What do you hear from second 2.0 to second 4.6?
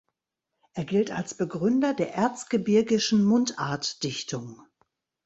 erzgebirgischen Mundartdichtung.